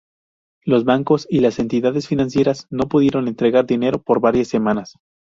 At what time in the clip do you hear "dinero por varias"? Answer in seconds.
3.67-4.47